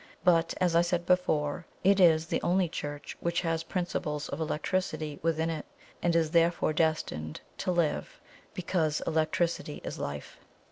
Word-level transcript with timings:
But, 0.23 0.55
as 0.59 0.75
I 0.75 0.81
said 0.81 1.05
before, 1.05 1.67
it 1.83 1.99
is 1.99 2.25
the 2.25 2.41
only 2.41 2.67
Church 2.67 3.15
which 3.19 3.41
has 3.41 3.61
Principles 3.61 4.29
of 4.29 4.39
Electricity 4.41 5.19
within 5.21 5.51
it, 5.51 5.67
and 6.01 6.15
is 6.15 6.31
therefore 6.31 6.73
destined 6.73 7.39
to 7.59 7.71
live, 7.71 8.19
because 8.55 9.03
electricity 9.05 9.79
is 9.83 9.99
life. 9.99 10.39